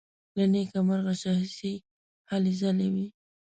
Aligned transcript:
له 0.37 0.45
نېکه 0.53 0.79
مرغه 0.87 1.13
شخصي 1.23 1.73
هلې 2.29 2.51
ځلې 2.61 2.87
وې. 2.93 3.07